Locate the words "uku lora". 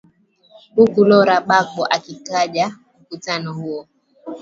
0.83-1.35